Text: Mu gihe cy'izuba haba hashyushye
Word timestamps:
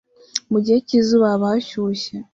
Mu 0.51 0.57
gihe 0.63 0.77
cy'izuba 0.87 1.25
haba 1.31 1.47
hashyushye 1.53 2.15